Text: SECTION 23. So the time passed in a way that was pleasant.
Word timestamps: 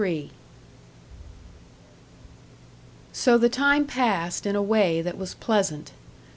SECTION 0.01 0.15
23. 0.31 0.37
So 3.13 3.37
the 3.37 3.49
time 3.49 3.85
passed 3.85 4.47
in 4.47 4.55
a 4.55 4.59
way 4.63 4.99
that 5.03 5.15
was 5.15 5.35
pleasant. 5.35 5.91